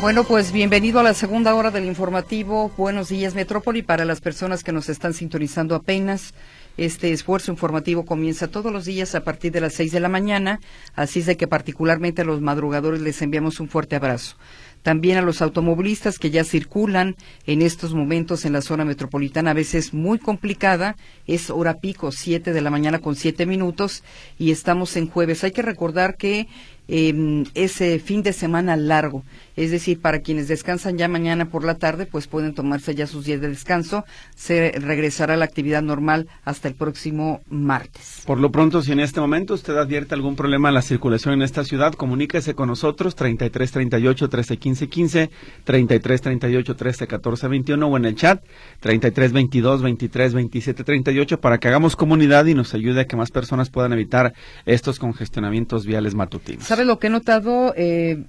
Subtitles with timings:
[0.00, 2.72] Bueno, pues bienvenido a la segunda hora del informativo.
[2.78, 3.82] Buenos días, Metrópoli.
[3.82, 6.32] Para las personas que nos están sintonizando apenas,
[6.78, 10.58] este esfuerzo informativo comienza todos los días a partir de las seis de la mañana,
[10.94, 14.36] así es de que particularmente a los madrugadores les enviamos un fuerte abrazo.
[14.82, 19.54] También a los automovilistas que ya circulan en estos momentos en la zona metropolitana, a
[19.54, 20.96] veces muy complicada,
[21.26, 24.02] es hora pico, siete de la mañana con siete minutos,
[24.38, 25.44] y estamos en jueves.
[25.44, 26.48] Hay que recordar que
[26.92, 29.22] eh, ese fin de semana largo.
[29.56, 33.26] Es decir, para quienes descansan ya mañana por la tarde, pues pueden tomarse ya sus
[33.26, 34.04] días de descanso.
[34.34, 38.22] Se regresará a la actividad normal hasta el próximo martes.
[38.26, 41.42] Por lo pronto, si en este momento usted advierte algún problema en la circulación en
[41.42, 45.30] esta ciudad, comuníquese con nosotros 33 38 13 15 15,
[45.64, 48.42] 33 38 13 14 21 o en el chat
[48.80, 53.30] 33 22 23 27 38 para que hagamos comunidad y nos ayude a que más
[53.30, 54.32] personas puedan evitar
[54.64, 57.74] estos congestionamientos viales matutinos lo que he notado?
[57.76, 58.24] Eh,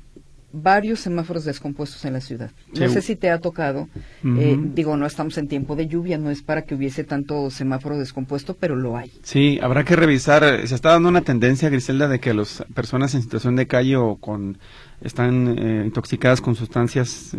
[0.53, 2.51] varios semáforos descompuestos en la ciudad.
[2.77, 3.87] No sé si te ha tocado.
[4.23, 7.97] Eh, digo, no estamos en tiempo de lluvia, no es para que hubiese tanto semáforo
[7.97, 9.11] descompuesto, pero lo hay.
[9.23, 10.67] Sí, habrá que revisar.
[10.67, 14.17] Se está dando una tendencia, Griselda, de que las personas en situación de calle o
[14.17, 14.57] con
[15.01, 17.35] están eh, intoxicadas con sustancias,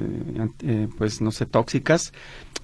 [0.97, 2.13] pues no sé, tóxicas,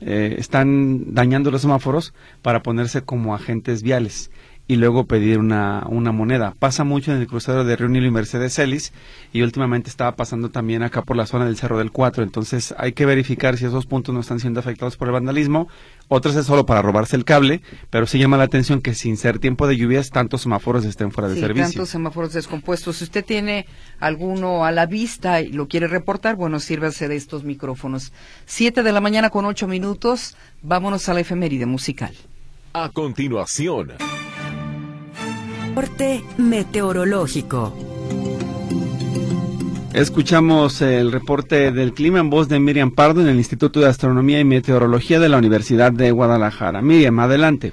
[0.01, 4.31] están dañando los semáforos para ponerse como agentes viales
[4.69, 6.55] y luego pedir una, una moneda.
[6.59, 8.93] Pasa mucho en el crucero de Río Nilo y Mercedes Celis
[9.33, 12.23] y últimamente estaba pasando también acá por la zona del Cerro del Cuatro.
[12.23, 15.69] Entonces hay que verificar si esos puntos no están siendo afectados por el vandalismo.
[16.09, 19.39] Otros es solo para robarse el cable, pero sí llama la atención que sin ser
[19.39, 21.73] tiempo de lluvias tantos semáforos estén fuera de sí, servicio.
[21.73, 22.99] Tantos semáforos descompuestos.
[22.99, 23.67] Si usted tiene
[24.01, 28.13] alguno a la vista y lo quiere reportar, bueno, sírvase de estos micrófonos.
[28.45, 30.37] Siete de la mañana con ocho minutos.
[30.61, 32.15] Vámonos a la efeméride musical.
[32.75, 33.93] A continuación
[36.39, 37.73] meteorológico.
[39.95, 44.41] Escuchamos el reporte del clima en voz de Miriam Pardo en el Instituto de Astronomía
[44.41, 46.83] y Meteorología de la Universidad de Guadalajara.
[46.83, 47.73] Miriam, adelante.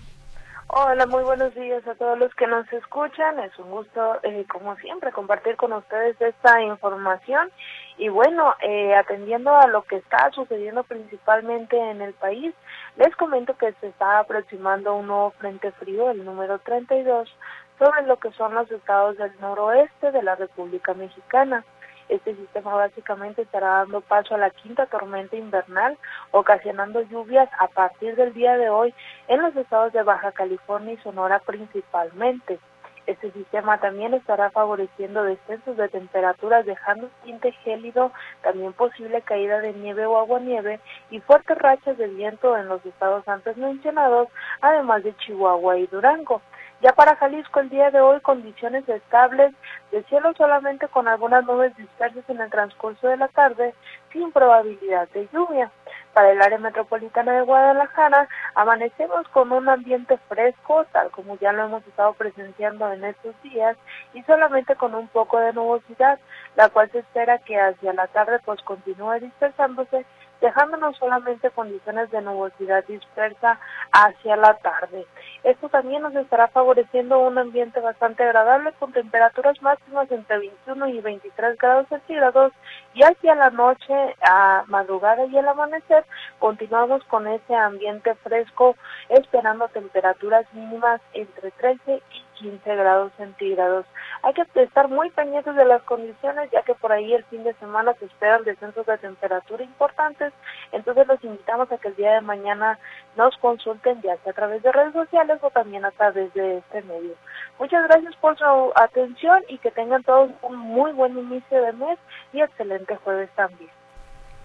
[0.67, 3.39] Hola, muy buenos días a todos los que nos escuchan.
[3.39, 7.49] Es un gusto, eh, como siempre, compartir con ustedes esta información.
[7.97, 12.53] Y bueno, eh, atendiendo a lo que está sucediendo principalmente en el país,
[12.97, 17.29] les comento que se está aproximando un nuevo frente frío, el número 32,
[17.77, 21.63] sobre lo que son los estados del noroeste de la República Mexicana.
[22.07, 25.97] Este sistema básicamente estará dando paso a la quinta tormenta invernal,
[26.31, 28.93] ocasionando lluvias a partir del día de hoy
[29.27, 32.59] en los estados de Baja California y Sonora principalmente.
[33.07, 38.11] Este sistema también estará favoreciendo descensos de temperaturas, dejando tinte gélido,
[38.41, 40.79] también posible caída de nieve o aguanieve
[41.11, 44.27] y fuertes rachas de viento en los estados antes mencionados,
[44.61, 46.41] además de Chihuahua y Durango.
[46.81, 49.53] Ya para Jalisco el día de hoy condiciones estables
[49.91, 53.73] de cielo solamente con algunas nubes dispersas en el transcurso de la tarde
[54.11, 55.71] sin probabilidad de lluvia.
[56.13, 61.65] Para el área metropolitana de Guadalajara amanecemos con un ambiente fresco, tal como ya lo
[61.65, 63.77] hemos estado presenciando en estos días,
[64.13, 66.19] y solamente con un poco de nubosidad,
[66.55, 70.05] la cual se espera que hacia la tarde pues continúe dispersándose
[70.45, 73.59] dejándonos solamente condiciones de nubosidad dispersa
[73.91, 75.07] hacia la tarde.
[75.43, 81.01] Esto también nos estará favoreciendo un ambiente bastante agradable con temperaturas máximas entre 21 y
[81.01, 82.53] 23 grados centígrados
[82.93, 86.05] y hacia la noche, a madrugada y el amanecer
[86.37, 88.75] continuamos con ese ambiente fresco
[89.09, 93.85] esperando temperaturas mínimas entre 13 y 15 grados centígrados.
[94.23, 97.53] Hay que estar muy pendientes de las condiciones, ya que por ahí el fin de
[97.55, 100.33] semana se esperan descensos de temperatura importantes.
[100.71, 102.79] Entonces los invitamos a que el día de mañana
[103.17, 106.81] nos consulten, ya sea a través de redes sociales o también a través de este
[106.83, 107.13] medio.
[107.59, 111.97] Muchas gracias por su atención y que tengan todos un muy buen inicio de mes
[112.33, 113.69] y excelente jueves también.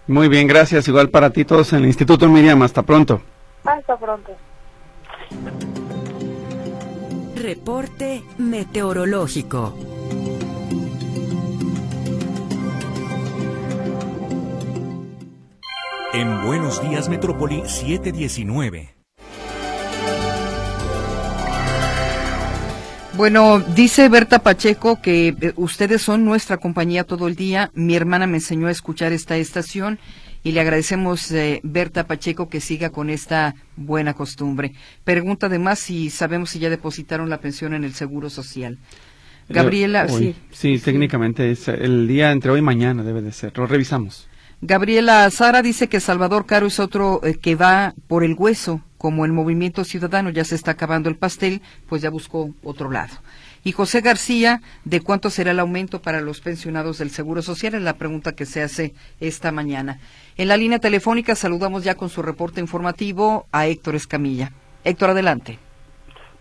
[0.07, 0.87] Muy bien, gracias.
[0.87, 2.61] Igual para ti todos en el Instituto Miriam.
[2.63, 3.21] Hasta pronto.
[3.63, 4.35] Hasta pronto.
[7.41, 9.75] Reporte meteorológico.
[16.13, 18.95] En Buenos Días Metrópoli 719.
[23.13, 27.71] Bueno, dice Berta Pacheco que eh, ustedes son nuestra compañía todo el día.
[27.73, 29.99] Mi hermana me enseñó a escuchar esta estación
[30.43, 34.73] y le agradecemos, eh, Berta Pacheco, que siga con esta buena costumbre.
[35.03, 38.77] Pregunta además si sabemos si ya depositaron la pensión en el Seguro Social.
[39.49, 40.79] Gabriela, sí, sí.
[40.79, 43.57] técnicamente es el día entre hoy y mañana debe de ser.
[43.57, 44.27] Lo revisamos.
[44.61, 49.25] Gabriela Sara dice que Salvador Caro es otro eh, que va por el hueso, como
[49.25, 53.13] el movimiento ciudadano ya se está acabando el pastel, pues ya buscó otro lado.
[53.63, 57.75] Y José García, ¿de cuánto será el aumento para los pensionados del Seguro Social?
[57.75, 59.99] Es la pregunta que se hace esta mañana.
[60.35, 64.49] En la línea telefónica saludamos ya con su reporte informativo a Héctor Escamilla.
[64.83, 65.59] Héctor, adelante.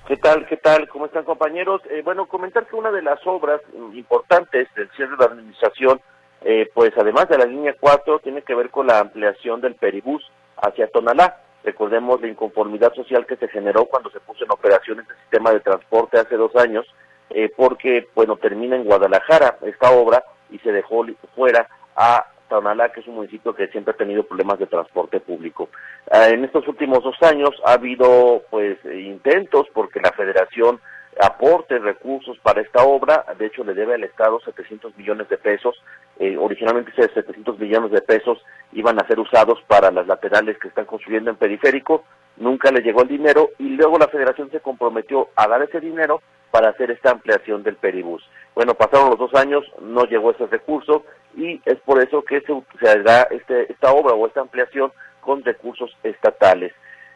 [0.09, 0.47] ¿Qué tal?
[0.47, 0.89] ¿Qué tal?
[0.89, 1.83] ¿Cómo están compañeros?
[1.91, 3.61] Eh, bueno, comentar que una de las obras
[3.93, 6.01] importantes del cierre de la administración,
[6.41, 10.23] eh, pues además de la línea 4, tiene que ver con la ampliación del peribús
[10.57, 11.37] hacia Tonalá.
[11.65, 15.61] Recordemos la inconformidad social que se generó cuando se puso en operación este sistema de
[15.61, 16.87] transporte hace dos años,
[17.31, 21.05] eh, porque, bueno, termina en Guadalajara esta obra y se dejó
[21.35, 25.69] fuera a Tonalá, que es un municipio que siempre ha tenido problemas de transporte público.
[26.11, 30.81] Ah, en estos últimos dos años ha habido pues intentos porque la federación
[31.21, 35.83] aporte recursos para esta obra, de hecho le debe al Estado 700 millones de pesos,
[36.19, 38.43] eh, originalmente esos 700 millones de pesos
[38.73, 42.05] iban a ser usados para las laterales que están construyendo en periférico,
[42.37, 46.23] nunca le llegó el dinero y luego la federación se comprometió a dar ese dinero
[46.51, 48.23] para hacer esta ampliación del peribús.
[48.55, 51.05] Bueno, pasaron los dos años, no llegó ese recurso
[51.37, 55.97] y es por eso que se, se este, esta obra o esta ampliación con recursos
[56.03, 56.73] estatales.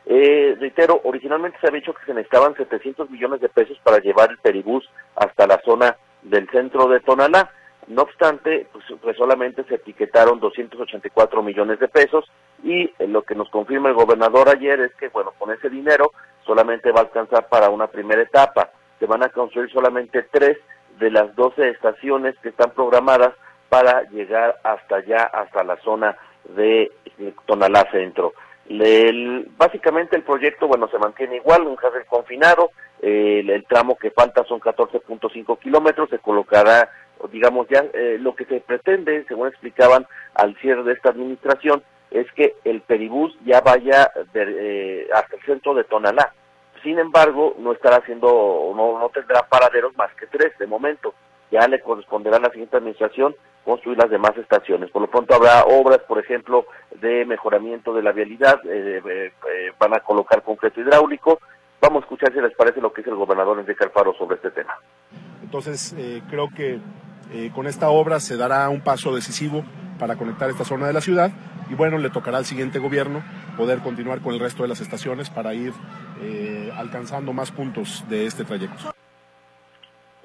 [0.06, 4.30] Eh, reitero, originalmente se había dicho que se necesitaban 700 millones de pesos para llevar
[4.30, 7.50] el peribús hasta la zona del centro de Tonalá.
[7.86, 12.24] No obstante, pues, pues solamente se etiquetaron 284 millones de pesos
[12.62, 16.12] y eh, lo que nos confirma el gobernador ayer es que, bueno, con ese dinero
[16.46, 18.70] solamente va a alcanzar para una primera etapa.
[18.98, 20.58] Se van a construir solamente tres
[20.98, 23.34] de las 12 estaciones que están programadas
[23.68, 26.16] para llegar hasta allá, hasta la zona
[26.56, 26.92] de
[27.46, 28.34] Tonalá Centro.
[28.68, 32.70] El, básicamente el proyecto, bueno, se mantiene igual, un jardín confinado,
[33.02, 36.90] el, tramo que falta son 14.5 kilómetros, se colocará,
[37.30, 42.30] digamos, ya eh, lo que se pretende, según explicaban al cierre de esta administración, es
[42.32, 46.32] que el peribús ya vaya eh, hasta el centro de Tonalá.
[46.84, 48.28] Sin embargo, no estará haciendo,
[48.76, 51.14] no, no tendrá paraderos más que tres de momento.
[51.50, 53.34] Ya le corresponderá a la siguiente administración
[53.64, 54.90] construir las demás estaciones.
[54.90, 56.66] Por lo pronto habrá obras, por ejemplo,
[57.00, 61.40] de mejoramiento de la vialidad, eh, eh, eh, van a colocar concreto hidráulico.
[61.80, 64.50] Vamos a escuchar si les parece lo que dice el gobernador Enrique Alfaro sobre este
[64.50, 64.74] tema.
[65.42, 65.94] Entonces,
[66.28, 66.80] creo que
[67.54, 69.64] con esta obra se dará un paso decisivo
[69.98, 71.30] para conectar esta zona de la ciudad
[71.70, 73.22] y bueno, le tocará al siguiente gobierno
[73.56, 75.72] poder continuar con el resto de las estaciones para ir
[76.76, 78.94] alcanzando más puntos de este trayecto.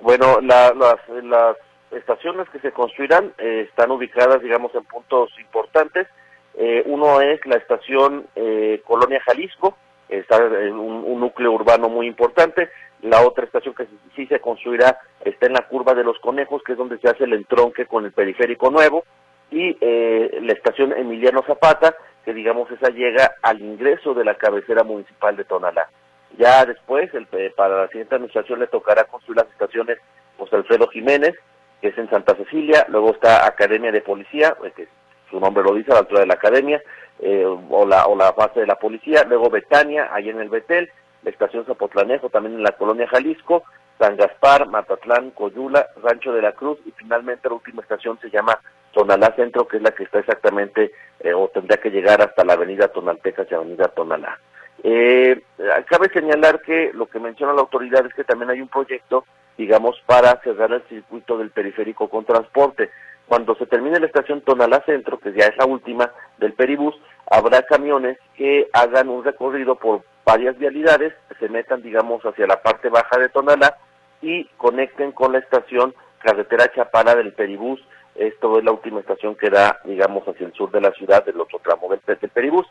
[0.02, 1.58] Bueno, las, las
[1.92, 6.08] estaciones que se construirán eh, están ubicadas, digamos, en puntos importantes.
[6.56, 9.78] Eh, uno es la estación eh, Colonia Jalisco,
[10.08, 12.70] está en un, núcleo urbano muy importante.
[13.02, 16.74] La otra estación que sí se construirá está en la curva de los conejos, que
[16.74, 19.04] es donde se hace el entronque con el periférico nuevo.
[19.52, 25.36] Y la estación Emiliano Zapata, que digamos esa llega al ingreso de la cabecera municipal
[25.36, 25.90] de Tonalá.
[26.38, 27.26] Ya después, el,
[27.56, 29.98] para la siguiente administración le tocará construir las estaciones
[30.38, 31.36] José Alfredo Jiménez,
[31.82, 34.88] que es en Santa Cecilia, luego está Academia de Policía, eh, que
[35.30, 36.82] su nombre lo dice a la altura de la Academia,
[37.20, 40.90] eh, o, la, o la base de la policía, luego Betania, ahí en el Betel,
[41.24, 43.64] la estación Zapotlanejo, también en la colonia Jalisco,
[44.00, 48.60] San Gaspar, Matatlán, Coyula, Rancho de la Cruz, y finalmente la última estación se llama
[48.94, 52.54] Tonalá Centro, que es la que está exactamente, eh, o tendría que llegar hasta la
[52.54, 54.40] avenida Tonaltecas y avenida Tonalá.
[54.82, 55.44] Eh,
[55.88, 59.26] cabe señalar que lo que menciona la autoridad es que también hay un proyecto
[59.60, 62.90] digamos, para cerrar el circuito del periférico con transporte.
[63.28, 66.96] Cuando se termine la estación Tonalá Centro, que ya es la última del Peribús,
[67.30, 72.88] habrá camiones que hagan un recorrido por varias vialidades, se metan, digamos, hacia la parte
[72.88, 73.76] baja de Tonalá
[74.22, 77.80] y conecten con la estación Carretera Chapala del Peribús.
[78.16, 81.40] Esto es la última estación que da, digamos, hacia el sur de la ciudad del
[81.40, 82.68] otro tramo del, del Peribús.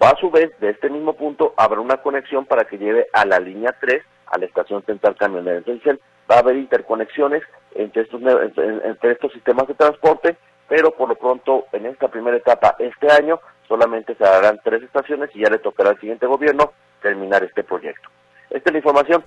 [0.00, 3.40] A su vez, de este mismo punto, habrá una conexión para que lleve a la
[3.40, 5.58] línea 3, a la estación central camionera.
[5.58, 5.98] Entonces,
[6.30, 7.42] va a haber interconexiones
[7.74, 10.36] entre estos, entre estos sistemas de transporte,
[10.68, 15.30] pero por lo pronto en esta primera etapa este año solamente se harán tres estaciones
[15.34, 16.72] y ya le tocará al siguiente gobierno
[17.02, 18.08] terminar este proyecto.
[18.50, 19.24] Esta es la información.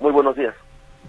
[0.00, 0.54] Muy buenos días.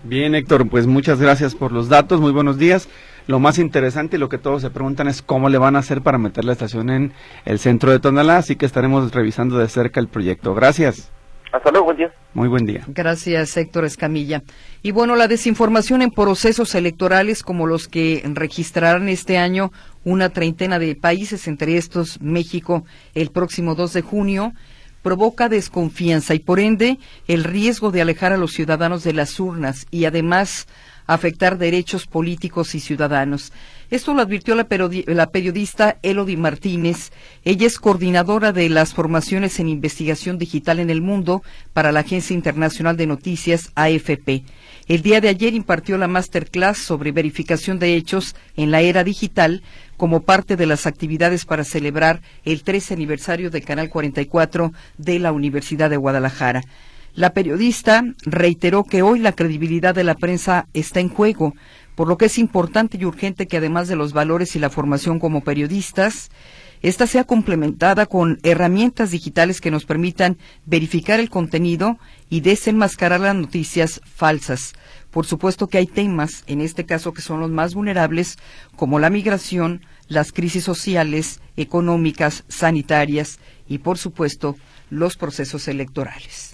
[0.03, 2.87] Bien, Héctor, pues muchas gracias por los datos, muy buenos días.
[3.27, 6.01] Lo más interesante y lo que todos se preguntan es cómo le van a hacer
[6.01, 7.13] para meter la estación en
[7.45, 10.55] el centro de Tonalá, así que estaremos revisando de cerca el proyecto.
[10.55, 11.11] Gracias.
[11.51, 12.13] Hasta luego, buen día.
[12.33, 12.83] Muy buen día.
[12.87, 14.43] Gracias, Héctor Escamilla.
[14.83, 19.71] Y bueno, la desinformación en procesos electorales como los que registrarán este año
[20.03, 24.53] una treintena de países, entre estos México, el próximo 2 de junio,
[25.01, 29.87] provoca desconfianza y por ende el riesgo de alejar a los ciudadanos de las urnas
[29.91, 30.67] y además
[31.07, 33.51] afectar derechos políticos y ciudadanos.
[33.89, 37.11] Esto lo advirtió la, periodista Elodie Martínez.
[37.43, 41.41] Ella es coordinadora de las formaciones en investigación digital en el mundo
[41.73, 44.43] para la Agencia Internacional de Noticias AFP.
[44.87, 49.63] El día de ayer impartió la masterclass sobre verificación de hechos en la era digital
[49.97, 55.31] como parte de las actividades para celebrar el 13 aniversario de Canal 44 de la
[55.31, 56.63] Universidad de Guadalajara.
[57.15, 61.53] La periodista reiteró que hoy la credibilidad de la prensa está en juego
[61.99, 65.19] por lo que es importante y urgente que además de los valores y la formación
[65.19, 66.29] como periodistas,
[66.81, 71.97] esta sea complementada con herramientas digitales que nos permitan verificar el contenido
[72.29, 74.75] y desenmascarar las noticias falsas.
[75.11, 78.37] Por supuesto que hay temas, en este caso que son los más vulnerables,
[78.77, 84.55] como la migración, las crisis sociales, económicas, sanitarias y, por supuesto,
[84.89, 86.48] los procesos electorales.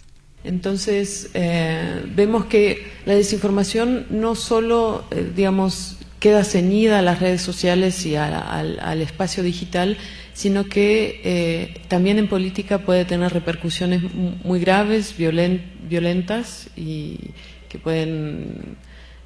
[0.46, 7.42] Entonces, eh, vemos que la desinformación no solo, eh, digamos, queda ceñida a las redes
[7.42, 9.98] sociales y al, espacio digital,
[10.34, 17.20] sino que eh, también en política puede tener repercusiones muy graves, violentas y
[17.68, 18.78] que pueden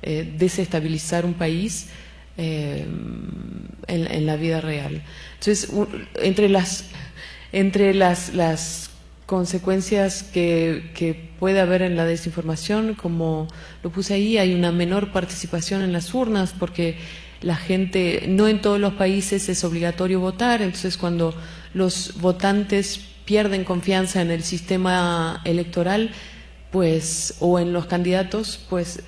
[0.02, 1.88] desestabilizar un país
[2.38, 5.02] en, la vida real.
[5.40, 5.70] Entonces,
[6.22, 6.86] entre las
[7.52, 8.89] entre las
[9.30, 13.48] consecuencias que, puede haber en la desinformación, como
[13.84, 16.98] lo puse ahí, hay una menor participación en las urnas porque
[17.42, 21.34] la gente, no en todos los países es obligatorio votar, entonces cuando
[21.76, 26.10] los votantes pierden confianza en el sistema electoral,
[26.72, 29.04] pues, o en los candidatos, pues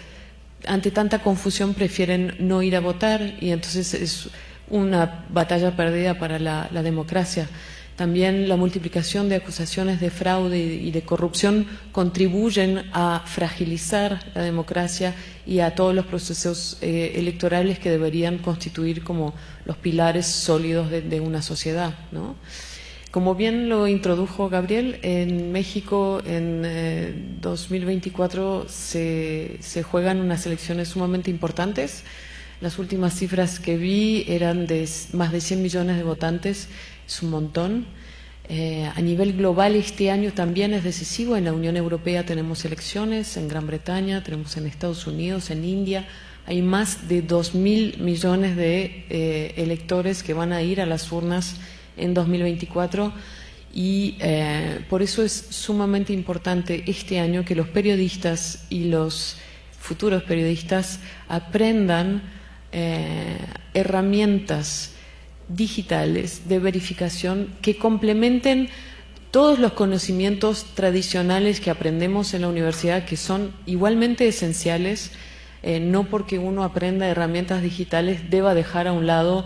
[0.68, 4.30] ante tanta confusión prefieren no ir a votar y entonces es
[4.70, 7.50] una batalla perdida para la democracia.
[8.02, 15.14] También la multiplicación de acusaciones de fraude y de corrupción contribuyen a fragilizar la democracia
[15.46, 21.20] y a todos los procesos eh, electorales que deberían constituir como los pilares sólidos de,
[21.20, 21.94] una sociedad.
[23.12, 30.88] Como bien lo introdujo Gabriel, en México en 2024 eh, se, se juegan unas elecciones
[30.88, 32.04] sumamente importantes.
[32.62, 36.68] Las últimas cifras que vi eran de más de 100 millones de votantes
[37.08, 37.88] es un montón.
[38.50, 41.36] Eh, a nivel global este año también es decisivo.
[41.36, 46.08] En la Unión Europea tenemos elecciones, en Gran Bretaña, tenemos en Estados Unidos, en India.
[46.46, 51.56] Hay más de 2.000 millones de eh, electores que van a ir a las urnas
[51.98, 53.12] en 2024
[53.74, 59.38] y eh, por eso es sumamente importante este año que los periodistas y los
[59.80, 62.22] futuros periodistas aprendan
[63.74, 64.92] herramientas
[65.50, 68.70] digitales de verificación que complementen
[69.32, 75.12] todos los conocimientos tradicionales que aprendemos en la universidad, que son igualmente esenciales,
[75.64, 79.46] eh, no porque uno aprenda herramientas digitales deba dejar a un lado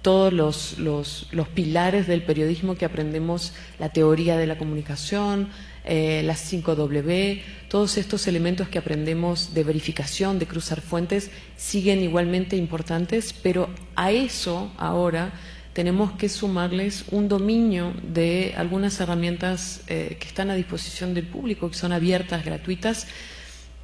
[0.00, 5.48] todos los, los, pilares del periodismo que aprendemos, la teoría de la comunicación,
[5.86, 12.56] eh, las 5W, todos estos elementos que aprendemos de verificación, de cruzar fuentes, siguen igualmente
[12.56, 15.32] importantes, pero a eso ahora
[15.72, 21.68] tenemos que sumarles un dominio de algunas herramientas eh, que están a disposición del público,
[21.70, 23.06] que son abiertas, gratuitas,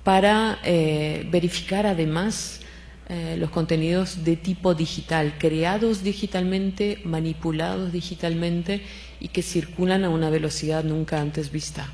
[0.02, 2.60] para eh, verificar además
[3.08, 8.80] eh, los contenidos de tipo digital, creados digitalmente, manipulados digitalmente
[9.20, 11.92] y que circulan a una velocidad nunca antes vista.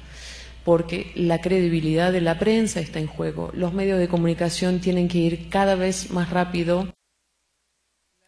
[0.64, 3.50] Porque la credibilidad de la prensa está en juego.
[3.54, 6.92] Los medios de comunicación tienen que ir cada vez más rápido.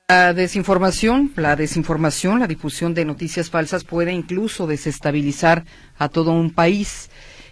[0.08, 5.64] La desinformación, la desinformación, la difusión de noticias falsas puede incluso desestabilizar
[5.98, 7.10] a todo un país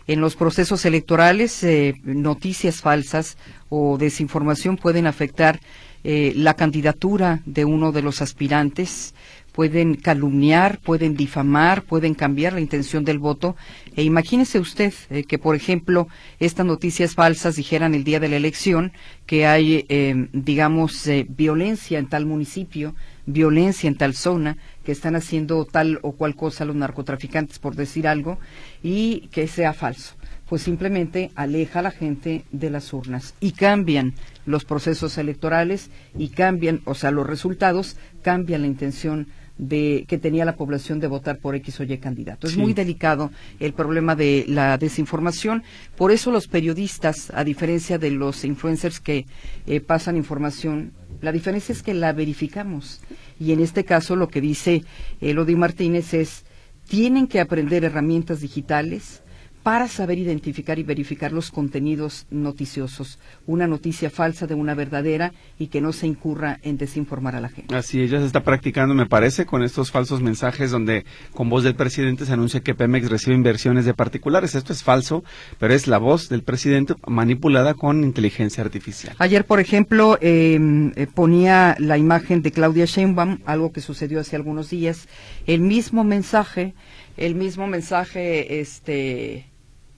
[0.09, 3.37] en los procesos electorales, eh, noticias falsas
[3.69, 5.61] o desinformación pueden afectar
[6.03, 9.15] eh, la candidatura de uno de los aspirantes,
[9.53, 13.55] pueden calumniar, pueden difamar, pueden cambiar la intención del voto.
[13.97, 16.09] E imagínese usted eh, que, por ejemplo,
[16.41, 18.93] estas noticias falsas dijeran el día de la elección
[19.27, 19.85] que hay,
[20.33, 22.95] digamos, violencia en tal municipio,
[23.29, 28.09] violencia en tal zona, que están haciendo tal o cual cosa los narcotraficantes, por decir
[28.09, 28.39] algo,
[28.83, 30.15] y que sea falso.
[30.49, 34.15] Pues simplemente aleja a la gente de las urnas y cambian
[34.47, 40.45] los procesos electorales y cambian, o sea, los resultados cambian la intención de que tenía
[40.45, 42.47] la población de votar por X o Y candidato.
[42.47, 43.31] Es muy delicado
[43.61, 45.65] el problema de la desinformación.
[45.97, 49.27] Por eso los periodistas, a diferencia de los influencers que
[49.67, 53.01] eh, pasan información, la diferencia es que la verificamos.
[53.39, 54.85] Y en este caso lo que dice
[55.21, 56.45] Elodie Martínez es,
[56.89, 59.23] tienen que aprender herramientas digitales
[59.69, 65.67] para saber identificar y verificar los contenidos noticiosos, una noticia falsa de una verdadera y
[65.67, 67.77] que no se incurra en desinformar a la gente.
[67.77, 71.75] Así ella se está practicando, me parece, con estos falsos mensajes donde con voz del
[71.75, 74.55] presidente se anuncia que Pemex recibe inversiones de particulares.
[74.55, 75.23] Esto es falso,
[75.59, 79.17] pero es la voz del presidente manipulada con inteligencia artificial.
[79.19, 84.35] Ayer, por ejemplo, em, eh, ponía la imagen de Claudia Sheinbaum, algo que sucedió hace
[84.35, 85.09] algunos días,
[85.47, 86.73] el mismo mensaje,
[87.19, 89.45] el mismo mensaje, este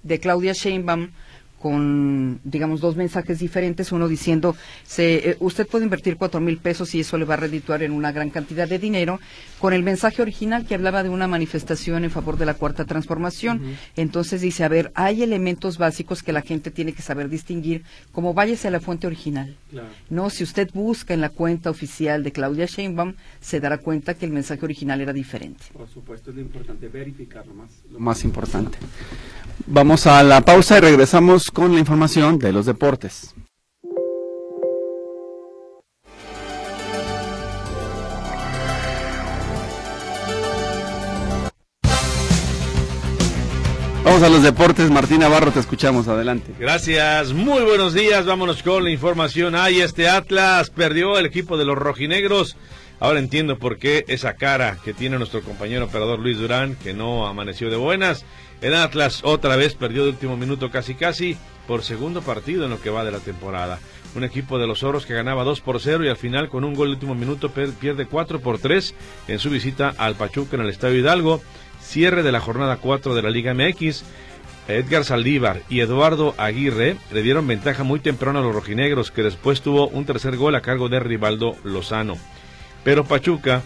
[0.03, 1.11] de Claudia Sheinbaum
[1.61, 6.95] con, digamos, dos mensajes diferentes, uno diciendo, se, eh, usted puede invertir cuatro mil pesos
[6.95, 9.21] y eso le va a redituar en una gran cantidad de dinero,
[9.59, 13.77] con el mensaje original que hablaba de una manifestación en favor de la cuarta transformación.
[13.95, 18.33] Entonces dice, a ver, hay elementos básicos que la gente tiene que saber distinguir, como
[18.33, 19.55] váyase a la fuente original.
[20.09, 24.25] No, si usted busca en la cuenta oficial de Claudia Sheinbaum, se dará cuenta que
[24.25, 25.67] el mensaje original era diferente.
[25.75, 28.79] Por supuesto, es lo importante, verificar lo más, lo más importante.
[29.67, 33.35] Vamos a la pausa y regresamos con la información de los deportes.
[44.03, 44.91] Vamos a los deportes.
[44.91, 46.09] Martín Navarro, te escuchamos.
[46.09, 46.53] Adelante.
[46.59, 47.33] Gracias.
[47.33, 48.27] Muy buenos días.
[48.27, 49.55] Vámonos con la información.
[49.55, 52.57] Ahí este Atlas perdió el equipo de los rojinegros.
[52.99, 57.27] Ahora entiendo por qué esa cara que tiene nuestro compañero operador Luis Durán, que no
[57.27, 58.25] amaneció de buenas.
[58.61, 61.37] El Atlas otra vez perdió de último minuto casi casi
[61.67, 63.79] por segundo partido en lo que va de la temporada.
[64.15, 66.75] Un equipo de los Oros que ganaba 2 por 0 y al final con un
[66.75, 68.95] gol de último minuto pierde 4 por 3
[69.29, 71.41] en su visita al Pachuca en el Estadio Hidalgo.
[71.81, 74.05] Cierre de la jornada 4 de la Liga MX.
[74.69, 79.63] Edgar Saldívar y Eduardo Aguirre le dieron ventaja muy temprano a los rojinegros, que después
[79.63, 82.17] tuvo un tercer gol a cargo de Rivaldo Lozano.
[82.85, 83.63] Pero Pachuca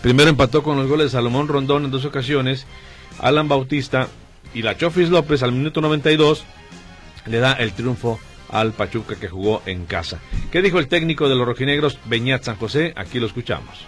[0.00, 2.66] primero empató con los goles de Salomón Rondón en dos ocasiones
[3.22, 4.08] Alan Bautista
[4.52, 6.44] y la Chofis López al minuto 92
[7.26, 10.18] le da el triunfo al Pachuca que jugó en casa.
[10.50, 12.92] ¿Qué dijo el técnico de los rojinegros, Beñat San José?
[12.96, 13.86] Aquí lo escuchamos.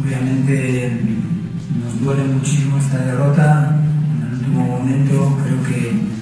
[0.00, 0.98] Obviamente
[1.82, 3.78] nos duele muchísimo esta derrota.
[4.16, 6.14] En el último momento creo que,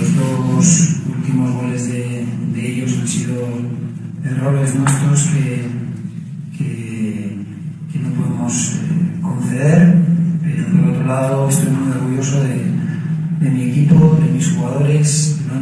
[0.00, 3.46] los dos últimos goles de, ellos han sido
[4.24, 5.53] errores nuestros que,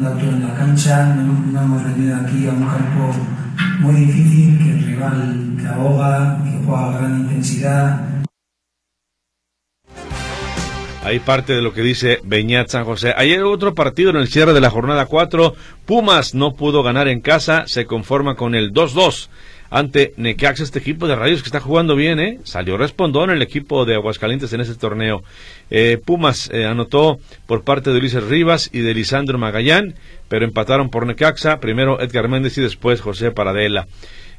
[0.02, 3.14] no todo en la cancha, no, hemos venido aquí a un campo
[3.80, 8.08] muy difícil, que el rival que ahoga, que juega a gran intensidad.
[11.04, 13.12] Ahí parte de lo que dice Beñat San José.
[13.16, 15.54] Ayer otro partido en el cierre de la jornada 4.
[15.84, 19.28] Pumas no pudo ganar en casa, se conforma con el 2-2
[19.72, 22.38] ante Necaxa, este equipo de Rayos que está jugando bien, ¿eh?
[22.44, 25.24] Salió respondón el equipo de Aguascalientes en ese torneo.
[25.70, 29.94] Eh, Pumas eh, anotó por parte de Ulises Rivas y de Lisandro Magallán,
[30.28, 33.86] pero empataron por Necaxa, primero Edgar Méndez y después José Paradela.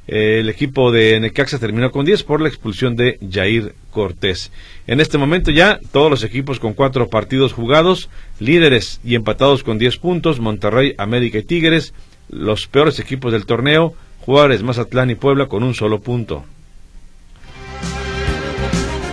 [0.08, 4.52] Eh, el equipo de Necaxa terminó con 10 por la expulsión de Jair Cortés.
[4.86, 8.08] En este momento ya todos los equipos con cuatro partidos jugados,
[8.40, 11.96] líderes y empatados con 10 puntos, Monterrey, América y Tigres,
[12.30, 16.46] los peores equipos del torneo, Juárez, Mazatlán y Puebla con un solo punto.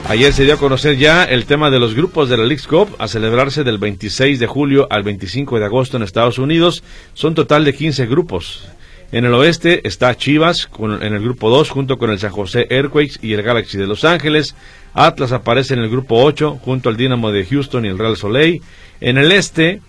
[0.09, 2.95] Ayer se dio a conocer ya el tema de los grupos de la League's Cup
[2.99, 6.85] a celebrarse del 26 de julio al 25 de agosto en Estados Unidos.
[7.15, 8.69] Son total de 15 grupos.
[9.11, 13.19] En el oeste está Chivas en el grupo 2 junto con el San José Earthquakes
[13.21, 14.55] y el Galaxy de Los Ángeles.
[14.95, 18.63] Atlas aparece en el grupo 8 junto al Dinamo de Houston y el Real Soleil.
[19.01, 19.81] En el este,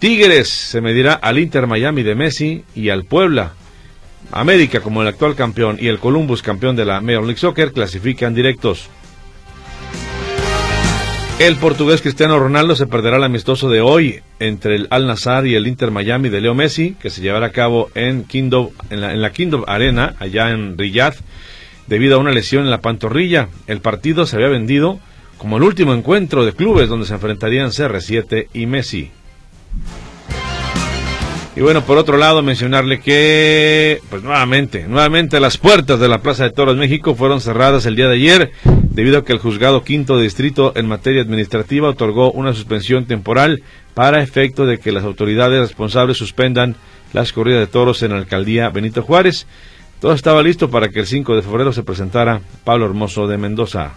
[0.00, 3.52] Tigres se medirá al Inter Miami de Messi y al Puebla
[4.32, 8.34] América como el actual campeón y el Columbus campeón de la Major League Soccer clasifican
[8.34, 8.88] directos.
[11.38, 15.54] El portugués Cristiano Ronaldo se perderá el amistoso de hoy entre el Al Nassr y
[15.54, 19.12] el Inter Miami de Leo Messi, que se llevará a cabo en, Kingdom, en, la,
[19.12, 21.16] en Kingdom Arena, allá en Riyadh,
[21.88, 23.48] debido a una lesión en la pantorrilla.
[23.66, 24.98] El partido se había vendido
[25.36, 29.10] como el último encuentro de clubes donde se enfrentarían CR7 y Messi.
[31.56, 36.44] Y bueno, por otro lado, mencionarle que, pues nuevamente, nuevamente las puertas de la Plaza
[36.44, 38.52] de Toros México fueron cerradas el día de ayer
[38.90, 43.62] debido a que el juzgado quinto distrito en materia administrativa otorgó una suspensión temporal
[43.94, 46.76] para efecto de que las autoridades responsables suspendan
[47.14, 49.46] las corridas de toros en la alcaldía Benito Juárez.
[49.98, 53.94] Todo estaba listo para que el 5 de febrero se presentara Pablo Hermoso de Mendoza.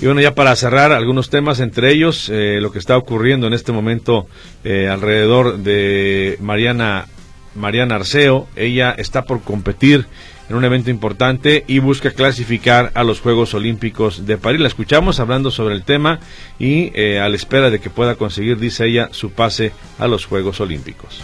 [0.00, 3.54] Y bueno, ya para cerrar algunos temas, entre ellos eh, lo que está ocurriendo en
[3.54, 4.28] este momento
[4.62, 7.06] eh, alrededor de Mariana,
[7.54, 8.46] Mariana Arceo.
[8.56, 10.06] Ella está por competir
[10.50, 14.60] en un evento importante y busca clasificar a los Juegos Olímpicos de París.
[14.60, 16.20] La escuchamos hablando sobre el tema
[16.58, 20.26] y eh, a la espera de que pueda conseguir, dice ella, su pase a los
[20.26, 21.22] Juegos Olímpicos.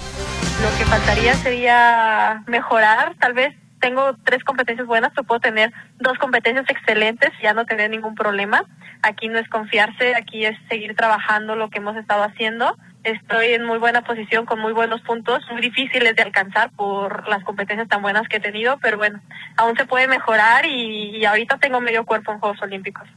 [0.63, 6.17] Lo que faltaría sería mejorar, tal vez tengo tres competencias buenas, pero puedo tener dos
[6.19, 8.65] competencias excelentes y ya no tener ningún problema.
[9.03, 12.77] Aquí no es confiarse, aquí es seguir trabajando lo que hemos estado haciendo.
[13.03, 17.43] Estoy en muy buena posición con muy buenos puntos, muy difíciles de alcanzar por las
[17.43, 19.21] competencias tan buenas que he tenido, pero bueno,
[19.57, 23.09] aún se puede mejorar y, y ahorita tengo medio cuerpo en Juegos Olímpicos.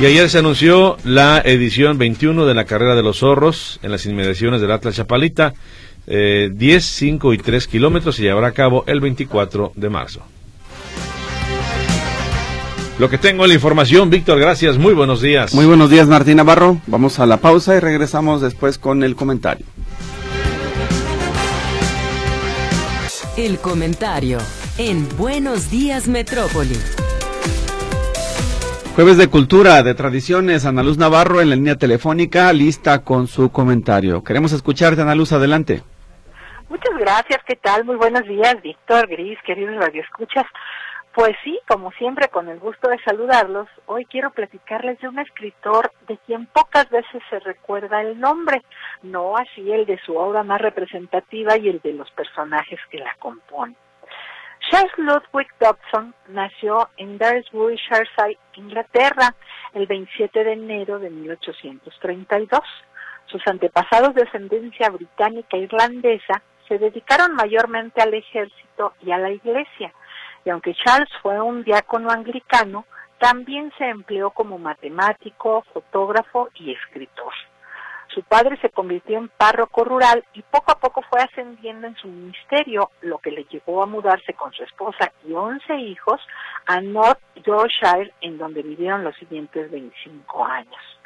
[0.00, 4.06] Y ayer se anunció la edición 21 de la carrera de los zorros en las
[4.06, 5.54] inmediaciones del Atlas Chapalita.
[6.06, 10.20] Eh, 10, 5 y 3 kilómetros y llevará a cabo el 24 de marzo.
[12.98, 15.52] Lo que tengo es la información, Víctor, gracias, muy buenos días.
[15.52, 16.80] Muy buenos días, Martín Navarro.
[16.86, 19.66] Vamos a la pausa y regresamos después con el comentario.
[23.36, 24.38] El comentario
[24.78, 26.76] en Buenos Días Metrópoli.
[28.94, 33.48] Jueves de Cultura, de Tradiciones, Ana Luz Navarro en la línea telefónica, lista con su
[33.48, 34.22] comentario.
[34.22, 35.82] Queremos escucharte, Ana Luz, adelante.
[36.74, 37.84] Muchas gracias, ¿qué tal?
[37.84, 40.44] Muy buenos días, Víctor, Gris, queridos radioescuchas.
[41.14, 45.92] Pues sí, como siempre, con el gusto de saludarlos, hoy quiero platicarles de un escritor
[46.08, 48.60] de quien pocas veces se recuerda el nombre,
[49.04, 53.14] no así el de su obra más representativa y el de los personajes que la
[53.20, 53.76] componen.
[54.68, 59.32] Charles Ludwig Dobson nació en Daresbury, Shirley, Inglaterra,
[59.74, 62.60] el 27 de enero de 1832.
[63.26, 69.30] Sus antepasados de ascendencia británica e irlandesa se dedicaron mayormente al ejército y a la
[69.30, 69.92] iglesia,
[70.44, 72.84] y aunque Charles fue un diácono anglicano,
[73.18, 77.32] también se empleó como matemático, fotógrafo y escritor.
[78.08, 82.06] Su padre se convirtió en párroco rural y poco a poco fue ascendiendo en su
[82.06, 86.20] ministerio, lo que le llevó a mudarse con su esposa y 11 hijos
[86.66, 90.98] a North Yorkshire, en donde vivieron los siguientes 25 años.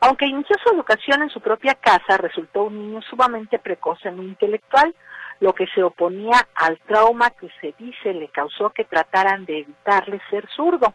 [0.00, 4.22] Aunque inició su educación en su propia casa, resultó un niño sumamente precoz en lo
[4.22, 4.94] intelectual,
[5.40, 10.20] lo que se oponía al trauma que se dice le causó que trataran de evitarle
[10.30, 10.94] ser zurdo.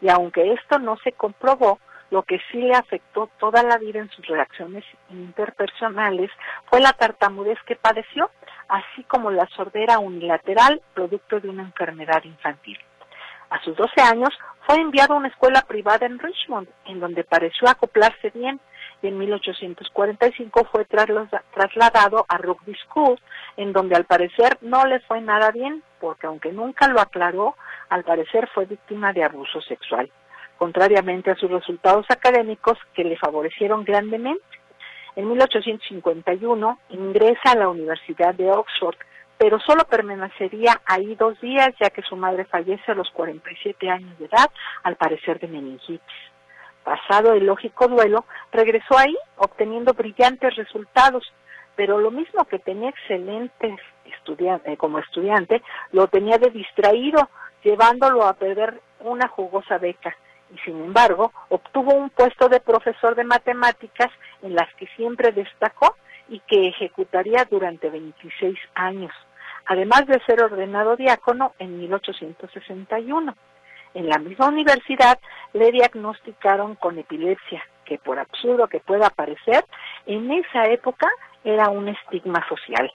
[0.00, 1.78] Y aunque esto no se comprobó,
[2.10, 6.30] lo que sí le afectó toda la vida en sus reacciones interpersonales
[6.70, 8.30] fue la tartamudez que padeció,
[8.68, 12.78] así como la sordera unilateral producto de una enfermedad infantil.
[13.50, 14.30] A sus 12 años
[14.66, 18.60] fue enviado a una escuela privada en Richmond, en donde pareció acoplarse bien,
[19.00, 23.18] y en 1845 fue trasladado a Rugby School,
[23.56, 27.56] en donde al parecer no le fue nada bien, porque aunque nunca lo aclaró,
[27.88, 30.10] al parecer fue víctima de abuso sexual
[30.58, 34.44] contrariamente a sus resultados académicos que le favorecieron grandemente.
[35.16, 38.96] En 1851 ingresa a la Universidad de Oxford,
[39.38, 44.18] pero solo permanecería ahí dos días ya que su madre fallece a los 47 años
[44.18, 44.50] de edad,
[44.82, 46.00] al parecer de meningitis.
[46.82, 51.32] Pasado el lógico duelo, regresó ahí obteniendo brillantes resultados,
[51.76, 57.28] pero lo mismo que tenía excelentes estudiante, eh, como estudiante, lo tenía de distraído,
[57.62, 60.16] llevándolo a perder una jugosa beca
[60.54, 64.10] y sin embargo obtuvo un puesto de profesor de matemáticas
[64.42, 65.96] en las que siempre destacó
[66.28, 69.12] y que ejecutaría durante 26 años,
[69.68, 73.34] además de ser ordenado diácono en 1861.
[73.94, 75.18] En la misma universidad
[75.52, 79.64] le diagnosticaron con epilepsia, que por absurdo que pueda parecer,
[80.06, 81.08] en esa época
[81.44, 82.90] era un estigma social.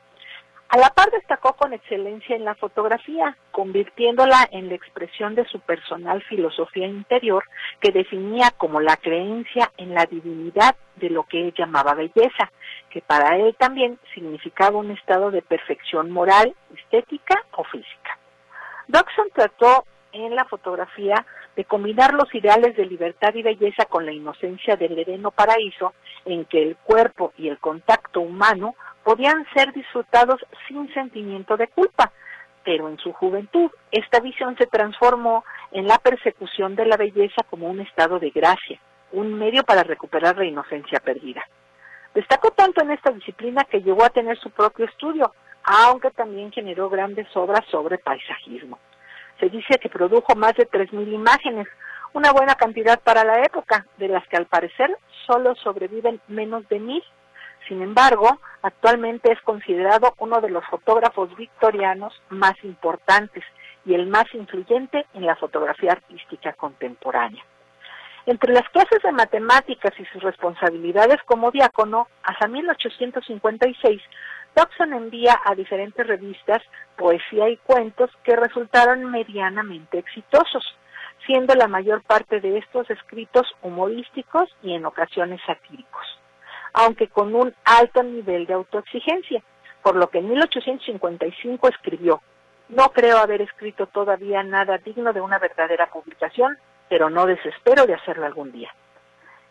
[0.73, 5.59] A la par destacó con excelencia en la fotografía, convirtiéndola en la expresión de su
[5.59, 7.43] personal filosofía interior
[7.79, 12.51] que definía como la creencia en la divinidad de lo que él llamaba belleza,
[12.89, 18.17] que para él también significaba un estado de perfección moral, estética o física.
[18.87, 21.23] Dodson trató en la fotografía
[21.55, 25.93] de combinar los ideales de libertad y belleza con la inocencia del sereno paraíso
[26.25, 32.11] en que el cuerpo y el contacto humano podían ser disfrutados sin sentimiento de culpa,
[32.63, 37.69] pero en su juventud esta visión se transformó en la persecución de la belleza como
[37.69, 38.79] un estado de gracia,
[39.11, 41.43] un medio para recuperar la inocencia perdida.
[42.13, 46.89] Destacó tanto en esta disciplina que llegó a tener su propio estudio, aunque también generó
[46.89, 48.79] grandes obras sobre paisajismo.
[49.39, 51.67] Se dice que produjo más de 3.000 imágenes,
[52.13, 56.79] una buena cantidad para la época, de las que al parecer solo sobreviven menos de
[56.79, 57.03] mil
[57.67, 63.43] sin embargo, actualmente es considerado uno de los fotógrafos victorianos más importantes
[63.85, 67.43] y el más influyente en la fotografía artística contemporánea.
[68.25, 74.01] Entre las clases de matemáticas y sus responsabilidades como diácono, hasta 1856
[74.55, 76.61] Dobson envía a diferentes revistas
[76.95, 80.63] poesía y cuentos que resultaron medianamente exitosos,
[81.25, 86.19] siendo la mayor parte de estos escritos humorísticos y en ocasiones satíricos,
[86.73, 89.41] aunque con un alto nivel de autoexigencia,
[89.81, 92.21] por lo que en 1855 escribió,
[92.69, 96.57] no creo haber escrito todavía nada digno de una verdadera publicación,
[96.89, 98.73] pero no desespero de hacerlo algún día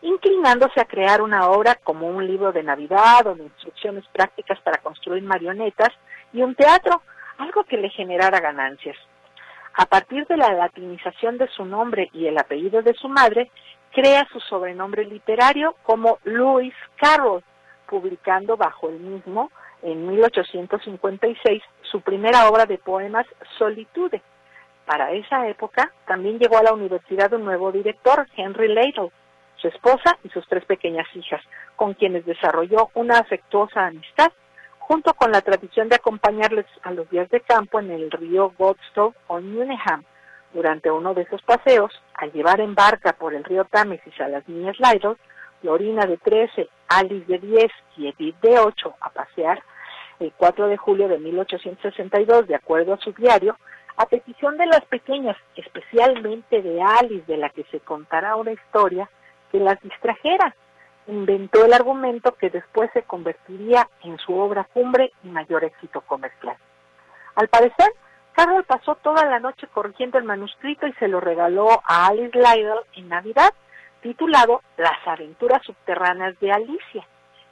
[0.03, 4.79] inclinándose a crear una obra como un libro de Navidad o de instrucciones prácticas para
[4.79, 5.89] construir marionetas
[6.33, 7.01] y un teatro,
[7.37, 8.97] algo que le generara ganancias.
[9.75, 13.49] A partir de la latinización de su nombre y el apellido de su madre,
[13.93, 17.43] crea su sobrenombre literario como Lewis Carroll,
[17.87, 19.51] publicando bajo el mismo
[19.83, 23.27] en 1856 su primera obra de poemas
[23.57, 24.21] Solitude.
[24.85, 29.11] Para esa época también llegó a la universidad un nuevo director, Henry Ladle,
[29.57, 31.41] su esposa y sus tres pequeñas hijas,
[31.75, 34.31] con quienes desarrolló una afectuosa amistad,
[34.79, 39.13] junto con la tradición de acompañarles a los días de campo en el río Godstow
[39.27, 40.03] o Nuneham.
[40.53, 44.47] Durante uno de esos paseos, al llevar en barca por el río Támesis a las
[44.47, 45.15] niñas Lytle,
[45.63, 49.63] Lorina de 13, Alice de 10 y Edith de 8 a pasear,
[50.19, 53.57] el 4 de julio de 1862, de acuerdo a su diario,
[53.97, 59.09] a petición de las pequeñas, especialmente de Alice, de la que se contará una historia,
[59.51, 60.55] que las distrajera.
[61.07, 66.55] Inventó el argumento que después se convertiría en su obra cumbre y mayor éxito comercial.
[67.35, 67.91] Al parecer,
[68.33, 72.79] Carroll pasó toda la noche corrigiendo el manuscrito y se lo regaló a Alice Lydell
[72.95, 73.53] en Navidad,
[74.01, 77.07] titulado Las aventuras subterráneas de Alicia.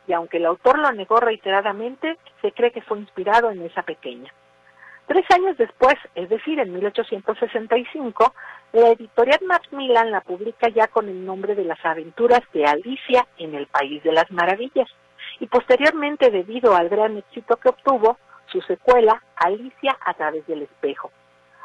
[0.08, 4.34] Y aunque el autor lo negó reiteradamente, se cree que fue inspirado en esa pequeña.
[5.06, 8.34] Tres años después, es decir, en 1865,
[8.74, 13.54] la editorial Macmillan la publica ya con el nombre de las aventuras de Alicia en
[13.54, 14.90] el País de las Maravillas.
[15.40, 18.18] Y posteriormente, debido al gran éxito que obtuvo,
[18.52, 21.12] su secuela, Alicia a través del espejo.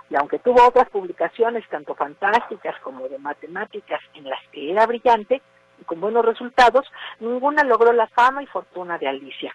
[0.09, 5.43] Y aunque tuvo otras publicaciones, tanto fantásticas como de matemáticas, en las que era brillante
[5.81, 6.87] y con buenos resultados,
[7.19, 9.55] ninguna logró la fama y fortuna de Alicia.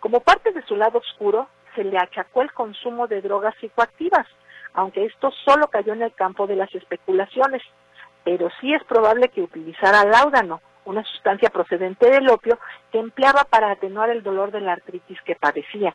[0.00, 4.26] Como parte de su lado oscuro, se le achacó el consumo de drogas psicoactivas,
[4.74, 7.62] aunque esto solo cayó en el campo de las especulaciones,
[8.24, 12.58] pero sí es probable que utilizara láudano, una sustancia procedente del opio
[12.92, 15.94] que empleaba para atenuar el dolor de la artritis que padecía,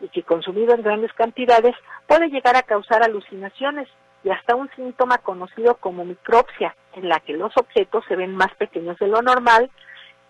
[0.00, 1.74] y que consumido en grandes cantidades
[2.06, 3.88] puede llegar a causar alucinaciones
[4.24, 8.52] y hasta un síntoma conocido como micropsia, en la que los objetos se ven más
[8.56, 9.70] pequeños de lo normal,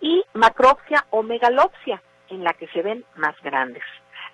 [0.01, 3.83] y macropsia o megalopsia, en la que se ven más grandes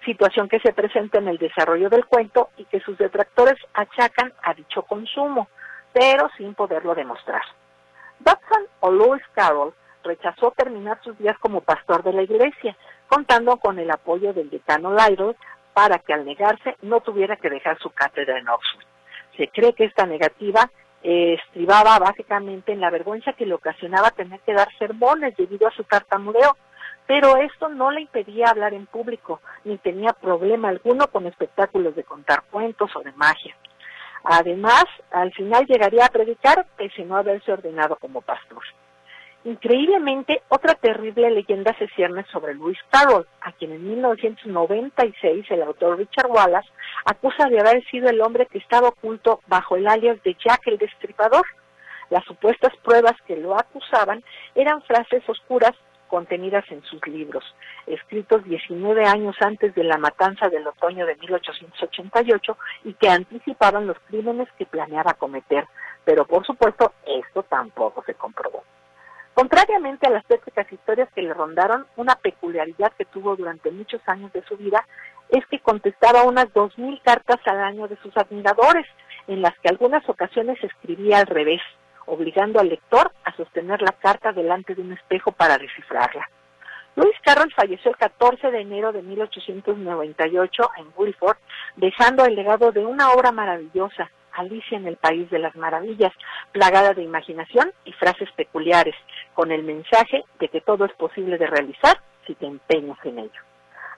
[0.05, 4.55] situación que se presenta en el desarrollo del cuento y que sus detractores achacan a
[4.55, 5.49] dicho consumo,
[5.93, 7.43] pero sin poderlo demostrar.
[8.21, 12.77] Dodson o Lewis Carroll rechazó terminar sus días como pastor de la iglesia,
[13.13, 15.37] contando con el apoyo del decano Lytle
[15.75, 18.87] para que al negarse no tuviera que dejar su cátedra en Oxford.
[19.37, 20.71] Se cree que esta negativa
[21.03, 25.73] eh, estribaba básicamente en la vergüenza que le ocasionaba tener que dar sermones debido a
[25.73, 26.57] su tartamudeo,
[27.07, 32.05] pero esto no le impedía hablar en público, ni tenía problema alguno con espectáculos de
[32.05, 33.55] contar cuentos o de magia.
[34.25, 38.63] Además, al final llegaría a predicar pese no haberse ordenado como pastor.
[39.45, 45.99] Increíblemente, otra terrible leyenda se cierne sobre Louis Carroll, a quien en 1996 el autor
[45.99, 46.69] Richard Wallace
[47.05, 50.79] acusa de haber sido el hombre que estaba oculto bajo el alias de Jack el
[50.79, 51.45] Destripador.
[52.11, 54.23] Las supuestas pruebas que lo acusaban
[54.55, 55.73] eran frases oscuras
[56.07, 57.43] contenidas en sus libros,
[57.87, 63.99] escritos 19 años antes de la matanza del otoño de 1888 y que anticipaban los
[64.07, 65.67] crímenes que planeaba cometer,
[66.05, 68.63] pero por supuesto esto tampoco se comprobó.
[69.43, 74.33] Contrariamente a las técnicas historias que le rondaron, una peculiaridad que tuvo durante muchos años
[74.33, 74.87] de su vida
[75.31, 78.87] es que contestaba unas 2.000 cartas al año de sus admiradores,
[79.27, 81.61] en las que algunas ocasiones escribía al revés,
[82.07, 86.25] obligando al lector a sostener la carta delante de un espejo para descifrarla.
[86.95, 91.39] Luis Carroll falleció el 14 de enero de 1898 en Wilford,
[91.75, 96.13] dejando el legado de una obra maravillosa, Alicia en el País de las Maravillas,
[96.53, 98.95] plagada de imaginación y frases peculiares,
[99.35, 103.41] con el mensaje de que todo es posible de realizar si te empeñas en ello.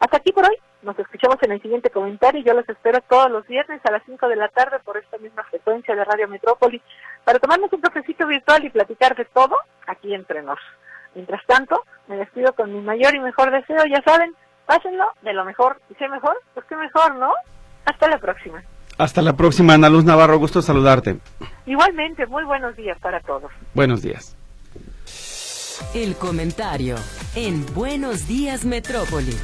[0.01, 0.57] Hasta aquí por hoy.
[0.83, 4.03] Nos escuchamos en el siguiente comentario y yo los espero todos los viernes a las
[4.05, 6.83] 5 de la tarde por esta misma frecuencia de Radio Metrópoli
[7.25, 10.59] para tomarnos un cafecito virtual y platicar de todo aquí entre nos.
[11.15, 14.35] Mientras tanto, me despido con mi mayor y mejor deseo, ya saben,
[14.67, 15.81] pásenlo de lo mejor.
[15.89, 16.39] ¿Y sé mejor?
[16.53, 17.33] Pues qué mejor, ¿no?
[17.87, 18.63] Hasta la próxima.
[18.97, 21.19] Hasta la próxima, Ana Luz Navarro, gusto saludarte.
[21.67, 23.51] Igualmente, muy buenos días para todos.
[23.75, 24.37] Buenos días.
[25.95, 26.97] El comentario
[27.35, 29.35] en Buenos Días Metrópoli.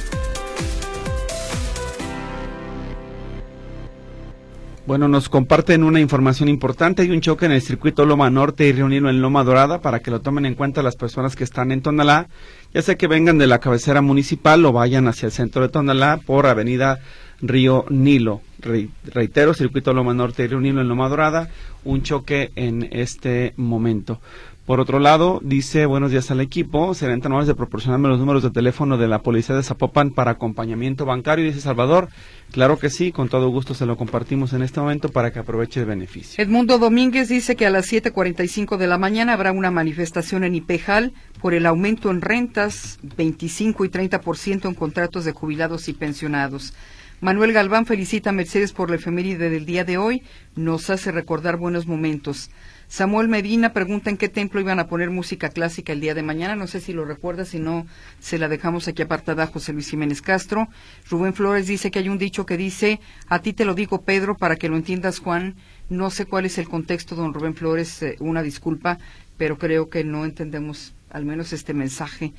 [4.87, 7.03] Bueno, nos comparten una información importante.
[7.03, 10.11] Hay un choque en el circuito Loma Norte y reunirlo en Loma Dorada para que
[10.11, 12.27] lo tomen en cuenta las personas que están en Tonalá,
[12.73, 16.19] ya sea que vengan de la cabecera municipal o vayan hacia el centro de Tonalá
[16.25, 16.99] por Avenida
[17.41, 18.41] Río Nilo.
[18.59, 21.49] reitero, circuito Loma Norte y Río Nilo en Loma Dorada,
[21.83, 24.19] un choque en este momento.
[24.65, 28.43] Por otro lado, dice, buenos días al equipo, serán tan amables de proporcionarme los números
[28.43, 32.09] de teléfono de la policía de Zapopan para acompañamiento bancario, dice Salvador.
[32.51, 35.79] Claro que sí, con todo gusto se lo compartimos en este momento para que aproveche
[35.79, 36.41] el beneficio.
[36.41, 41.11] Edmundo Domínguez dice que a las 7.45 de la mañana habrá una manifestación en Ipejal
[41.41, 46.73] por el aumento en rentas, 25 y 30% en contratos de jubilados y pensionados.
[47.21, 50.23] Manuel Galván felicita a Mercedes por la efeméride del día de hoy,
[50.55, 52.49] nos hace recordar buenos momentos.
[52.87, 56.55] Samuel Medina pregunta en qué templo iban a poner música clásica el día de mañana.
[56.55, 57.85] No sé si lo recuerda, si no,
[58.19, 60.67] se la dejamos aquí apartada José Luis Jiménez Castro.
[61.11, 64.35] Rubén Flores dice que hay un dicho que dice, a ti te lo digo Pedro
[64.35, 65.57] para que lo entiendas Juan.
[65.89, 68.97] No sé cuál es el contexto, don Rubén Flores, eh, una disculpa,
[69.37, 72.33] pero creo que no entendemos al menos este mensaje.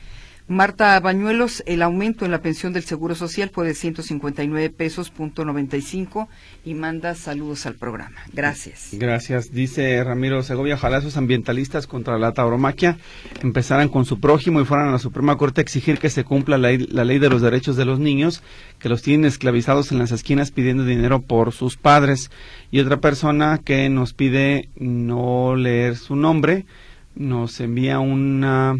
[0.48, 5.44] Marta Bañuelos, el aumento en la pensión del Seguro Social fue de 159 pesos punto
[5.44, 6.28] 95
[6.64, 8.16] y manda saludos al programa.
[8.32, 8.88] Gracias.
[8.92, 9.52] Gracias.
[9.52, 12.98] Dice Ramiro Segovia, ojalá esos ambientalistas contra la tauromaquia
[13.40, 16.58] empezaran con su prójimo y fueran a la Suprema Corte a exigir que se cumpla
[16.58, 18.42] la, la ley de los derechos de los niños,
[18.80, 22.30] que los tienen esclavizados en las esquinas pidiendo dinero por sus padres.
[22.72, 26.66] Y otra persona que nos pide no leer su nombre,
[27.14, 28.76] nos envía una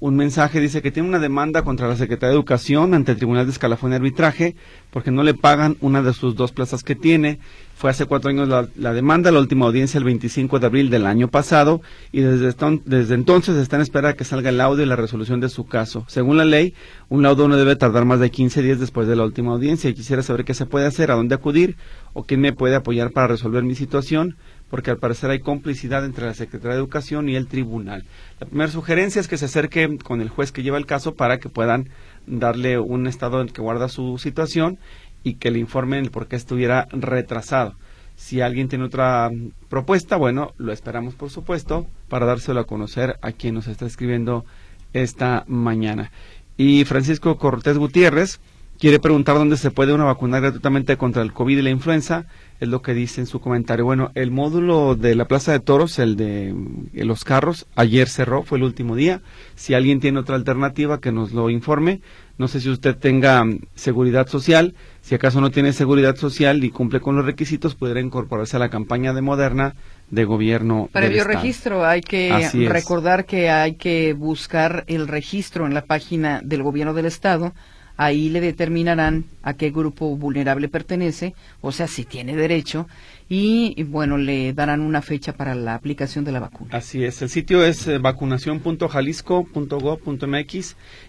[0.00, 3.46] un mensaje, dice que tiene una demanda contra la Secretaría de Educación ante el Tribunal
[3.46, 4.54] de Escalafón y Arbitraje
[4.90, 7.40] porque no le pagan una de sus dos plazas que tiene.
[7.74, 11.28] Fue hace cuatro años la, demanda, la última audiencia el 25 de abril del año
[11.28, 11.80] pasado
[12.12, 15.40] y desde, desde entonces está en espera de que salga el laudo y la resolución
[15.40, 16.04] de su caso.
[16.08, 16.74] Según la ley,
[17.08, 19.94] un laudo no debe tardar más de 15 días después de la última audiencia y
[19.94, 21.76] quisiera saber qué se puede hacer, a dónde acudir
[22.14, 24.36] o quién me puede apoyar para resolver mi situación
[24.70, 28.04] porque al parecer hay complicidad entre la Secretaría de Educación y el tribunal.
[28.40, 31.38] La primera sugerencia es que se acerque con el juez que lleva el caso para
[31.38, 31.88] que puedan
[32.26, 34.78] darle un estado en que guarda su situación
[35.22, 37.74] y que le informen el por qué estuviera retrasado.
[38.16, 39.30] Si alguien tiene otra
[39.68, 44.44] propuesta, bueno, lo esperamos por supuesto para dárselo a conocer a quien nos está escribiendo
[44.92, 46.10] esta mañana.
[46.56, 48.40] Y Francisco Cortés Gutiérrez
[48.78, 52.26] quiere preguntar dónde se puede una vacunar gratuitamente contra el COVID y la influenza
[52.60, 53.84] es lo que dice en su comentario.
[53.84, 56.48] Bueno, el módulo de la Plaza de Toros, el de
[56.94, 59.20] eh, los carros, ayer cerró, fue el último día.
[59.54, 62.00] Si alguien tiene otra alternativa, que nos lo informe.
[62.36, 64.74] No sé si usted tenga mm, seguridad social.
[65.00, 68.70] Si acaso no tiene seguridad social y cumple con los requisitos, podrá incorporarse a la
[68.70, 69.74] campaña de Moderna
[70.10, 70.88] de gobierno.
[70.92, 76.62] Previo registro, hay que recordar que hay que buscar el registro en la página del
[76.62, 77.52] gobierno del Estado
[77.98, 82.86] ahí le determinarán a qué grupo vulnerable pertenece, o sea, si tiene derecho,
[83.28, 86.70] y, bueno, le darán una fecha para la aplicación de la vacuna.
[86.72, 88.00] Así es, el sitio es eh,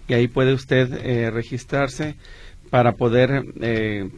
[0.09, 2.17] y ahí puede usted eh, registrarse
[2.69, 4.09] para poder eh,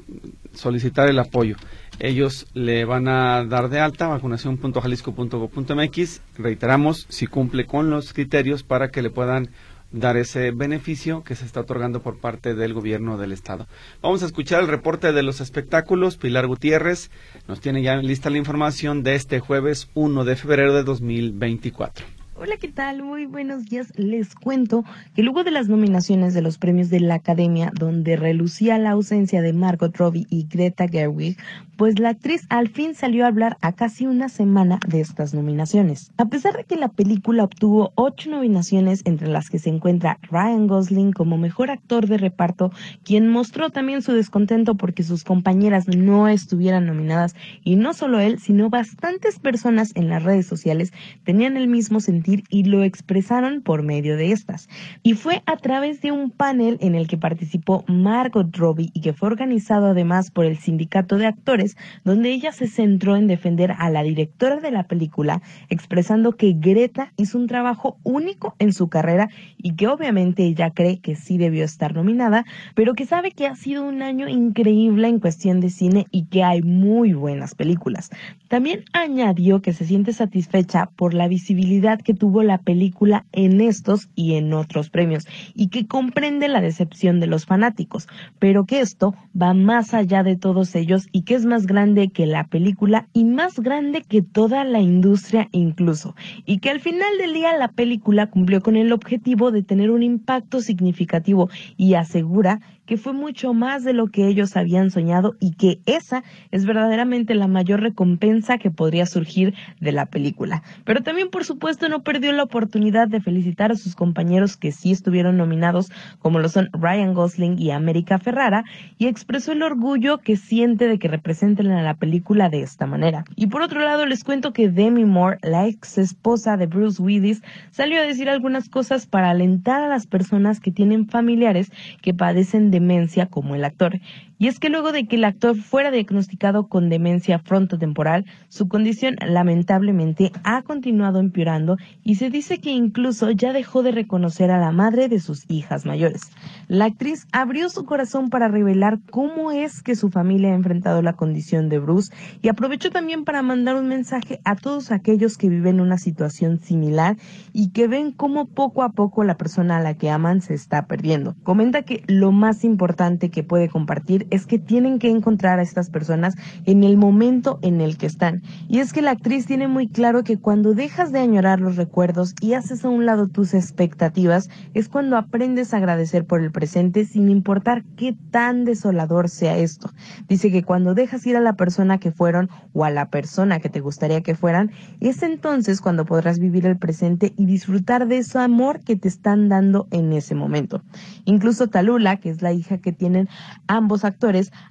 [0.53, 1.55] solicitar el apoyo.
[1.99, 8.89] Ellos le van a dar de alta vacunación.jalisco.gov.mx, reiteramos, si cumple con los criterios para
[8.89, 9.49] que le puedan
[9.91, 13.67] dar ese beneficio que se está otorgando por parte del gobierno del estado.
[14.01, 16.17] Vamos a escuchar el reporte de los espectáculos.
[16.17, 17.11] Pilar Gutiérrez
[17.47, 22.20] nos tiene ya lista la información de este jueves 1 de febrero de 2024.
[22.43, 23.03] Hola, ¿qué tal?
[23.03, 23.93] Muy buenos días.
[23.97, 28.79] Les cuento que luego de las nominaciones de los premios de la Academia, donde relucía
[28.79, 31.37] la ausencia de Margot Robbie y Greta Gerwig,
[31.77, 36.11] pues la actriz al fin salió a hablar a casi una semana de estas nominaciones.
[36.17, 40.65] A pesar de que la película obtuvo ocho nominaciones, entre las que se encuentra Ryan
[40.65, 42.71] Gosling como mejor actor de reparto,
[43.03, 48.39] quien mostró también su descontento porque sus compañeras no estuvieran nominadas, y no solo él,
[48.39, 50.91] sino bastantes personas en las redes sociales
[51.23, 51.99] tenían el mismo
[52.31, 54.69] sentir y lo expresaron por medio de estas.
[55.03, 59.13] Y fue a través de un panel en el que participó Margot Robbie y que
[59.13, 63.89] fue organizado además por el sindicato de actores donde ella se centró en defender a
[63.89, 69.29] la directora de la película, expresando que Greta hizo un trabajo único en su carrera
[69.57, 73.55] y que obviamente ella cree que sí debió estar nominada, pero que sabe que ha
[73.55, 78.09] sido un año increíble en cuestión de cine y que hay muy buenas películas.
[78.47, 84.07] También añadió que se siente satisfecha por la visibilidad que tuvo la película en estos
[84.13, 88.07] y en otros premios y que comprende la decepción de los fanáticos,
[88.37, 92.27] pero que esto va más allá de todos ellos y que es más grande que
[92.27, 96.15] la película y más grande que toda la industria incluso,
[96.45, 100.03] y que al final del día la película cumplió con el objetivo de tener un
[100.03, 102.61] impacto significativo y asegura
[102.91, 107.35] que fue mucho más de lo que ellos habían soñado y que esa es verdaderamente
[107.35, 110.61] la mayor recompensa que podría surgir de la película.
[110.83, 114.91] Pero también, por supuesto, no perdió la oportunidad de felicitar a sus compañeros que sí
[114.91, 115.89] estuvieron nominados,
[116.19, 118.65] como lo son Ryan Gosling y América Ferrara,
[118.97, 123.23] y expresó el orgullo que siente de que representen a la película de esta manera.
[123.37, 127.41] Y por otro lado, les cuento que Demi Moore, la ex esposa de Bruce Willis,
[127.69, 131.71] salió a decir algunas cosas para alentar a las personas que tienen familiares
[132.01, 132.80] que padecen de
[133.27, 133.99] como el actor.
[134.41, 139.15] Y es que luego de que el actor fuera diagnosticado con demencia frontotemporal, su condición
[139.23, 144.71] lamentablemente ha continuado empeorando y se dice que incluso ya dejó de reconocer a la
[144.71, 146.31] madre de sus hijas mayores.
[146.67, 151.13] La actriz abrió su corazón para revelar cómo es que su familia ha enfrentado la
[151.13, 152.11] condición de Bruce
[152.41, 157.15] y aprovechó también para mandar un mensaje a todos aquellos que viven una situación similar
[157.53, 160.87] y que ven cómo poco a poco la persona a la que aman se está
[160.87, 161.35] perdiendo.
[161.43, 165.89] Comenta que lo más importante que puede compartir es que tienen que encontrar a estas
[165.89, 168.41] personas en el momento en el que están.
[168.67, 172.33] Y es que la actriz tiene muy claro que cuando dejas de añorar los recuerdos
[172.41, 177.05] y haces a un lado tus expectativas, es cuando aprendes a agradecer por el presente
[177.05, 179.91] sin importar qué tan desolador sea esto.
[180.27, 183.69] Dice que cuando dejas ir a la persona que fueron o a la persona que
[183.69, 184.71] te gustaría que fueran,
[185.01, 189.49] es entonces cuando podrás vivir el presente y disfrutar de ese amor que te están
[189.49, 190.81] dando en ese momento.
[191.25, 193.27] Incluso Talula, que es la hija que tienen
[193.67, 194.20] ambos actores,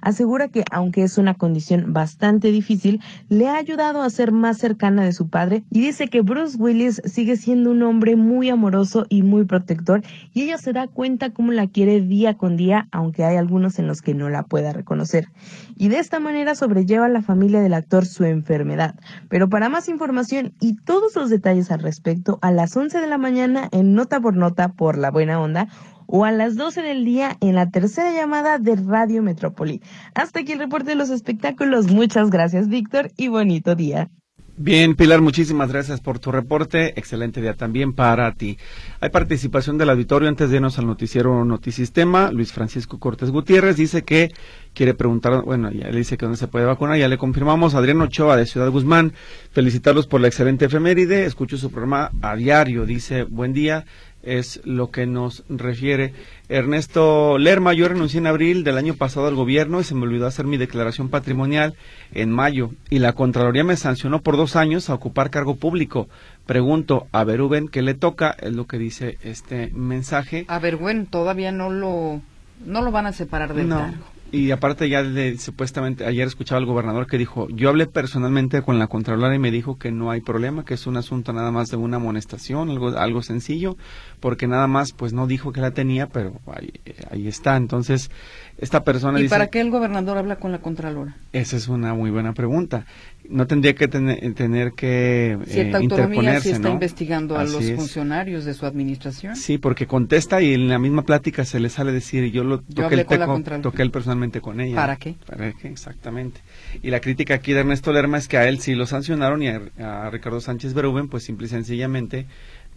[0.01, 5.03] asegura que, aunque es una condición bastante difícil, le ha ayudado a ser más cercana
[5.03, 9.23] de su padre y dice que Bruce Willis sigue siendo un hombre muy amoroso y
[9.23, 10.01] muy protector
[10.33, 13.87] y ella se da cuenta cómo la quiere día con día, aunque hay algunos en
[13.87, 15.29] los que no la pueda reconocer.
[15.77, 18.95] Y de esta manera sobrelleva a la familia del actor su enfermedad.
[19.29, 23.17] Pero para más información y todos los detalles al respecto, a las 11 de la
[23.17, 25.67] mañana en Nota por Nota por la Buena Onda,
[26.11, 29.81] o a las 12 del día en la tercera llamada de Radio Metrópoli.
[30.13, 31.87] Hasta aquí el reporte de los espectáculos.
[31.87, 34.09] Muchas gracias, Víctor, y bonito día.
[34.57, 36.93] Bien, Pilar, muchísimas gracias por tu reporte.
[36.99, 38.59] Excelente día también para ti.
[38.99, 42.31] Hay participación del auditorio antes de irnos al noticiero Notisistema.
[42.31, 44.31] Luis Francisco Cortés Gutiérrez dice que
[44.75, 47.73] quiere preguntar, bueno, ya le dice que dónde se puede vacunar, ya le confirmamos.
[47.73, 49.13] Adrián Ochoa de Ciudad Guzmán,
[49.51, 51.25] felicitarlos por la excelente efeméride.
[51.25, 53.85] Escucho su programa a diario, dice, buen día
[54.23, 56.13] es lo que nos refiere.
[56.49, 60.27] Ernesto Lerma, yo renuncié en abril del año pasado al gobierno y se me olvidó
[60.27, 61.75] hacer mi declaración patrimonial
[62.13, 66.07] en mayo y la Contraloría me sancionó por dos años a ocupar cargo público.
[66.45, 70.45] Pregunto a Beruben qué le toca, es lo que dice este mensaje.
[70.47, 72.21] A bueno, todavía no lo,
[72.65, 74.05] no lo van a separar del cargo.
[74.31, 78.79] Y aparte ya de, supuestamente ayer escuchaba al gobernador que dijo, yo hablé personalmente con
[78.79, 81.69] la Contralora y me dijo que no hay problema, que es un asunto nada más
[81.69, 83.75] de una amonestación, algo, algo sencillo,
[84.21, 86.71] porque nada más pues no dijo que la tenía, pero ahí,
[87.09, 87.57] ahí está.
[87.57, 88.09] Entonces,
[88.57, 89.35] esta persona ¿Y dice...
[89.35, 91.17] para qué el gobernador habla con la Contralora?
[91.33, 92.85] Esa es una muy buena pregunta
[93.29, 98.53] no tendría que tener que eh, Cierta autonomía si está investigando a los funcionarios de
[98.53, 99.35] su administración.
[99.35, 102.95] Sí, porque contesta y en la misma plática se le sale decir, yo lo toqué,
[102.95, 103.91] el toqué él
[104.41, 104.75] con ella.
[104.75, 105.15] ¿Para qué?
[105.25, 105.67] ¿Para qué?
[105.67, 106.41] Exactamente.
[106.83, 109.47] Y la crítica aquí de Ernesto Lerma es que a él sí lo sancionaron y
[109.47, 112.27] a, Ricardo Sánchez Beruben, pues simple y sencillamente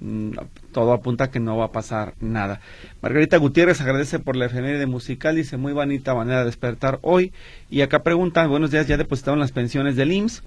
[0.00, 0.30] mm,
[0.72, 2.60] todo apunta a que no va a pasar nada.
[3.02, 7.32] Margarita Gutiérrez agradece por la de musical, dice muy bonita manera de despertar hoy.
[7.68, 10.42] Y acá preguntan, buenos días, ya depositaron las pensiones del IMSS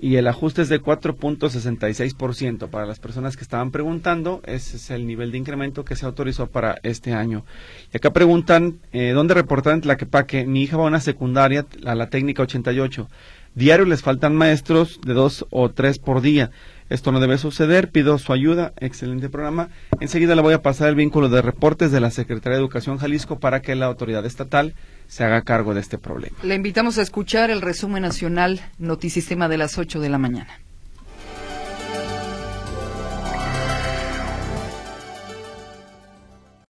[0.00, 4.40] y el ajuste es de 4.66% para las personas que estaban preguntando.
[4.46, 7.44] Ese es el nivel de incremento que se autorizó para este año.
[7.92, 10.46] Y acá preguntan, eh, ¿dónde reportar en Tlaquepaque?
[10.46, 13.08] Mi hija va a una secundaria, a la técnica 88.
[13.54, 16.50] Diario les faltan maestros de dos o tres por día.
[16.88, 19.68] Esto no debe suceder, pido su ayuda, excelente programa.
[20.00, 23.38] Enseguida le voy a pasar el vínculo de reportes de la Secretaría de Educación Jalisco
[23.38, 24.74] para que la autoridad estatal
[25.10, 26.36] se haga cargo de este problema.
[26.44, 30.60] Le invitamos a escuchar el resumen nacional Notisistema de las 8 de la mañana.